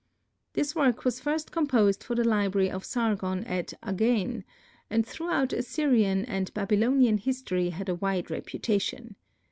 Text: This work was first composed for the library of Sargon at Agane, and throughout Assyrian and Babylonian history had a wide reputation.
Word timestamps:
This 0.53 0.75
work 0.75 1.05
was 1.05 1.19
first 1.19 1.51
composed 1.51 2.03
for 2.03 2.15
the 2.15 2.23
library 2.23 2.71
of 2.71 2.83
Sargon 2.83 3.43
at 3.43 3.73
Agane, 3.83 4.43
and 4.89 5.05
throughout 5.05 5.53
Assyrian 5.53 6.25
and 6.25 6.51
Babylonian 6.55 7.19
history 7.19 7.69
had 7.69 7.87
a 7.87 7.93
wide 7.93 8.31
reputation. 8.31 9.15